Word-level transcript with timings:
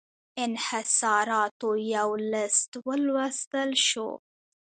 انحصاراتو 0.45 1.69
یو 1.95 2.09
لېست 2.31 2.71
ولوستل 2.87 3.71
شو. 3.87 4.09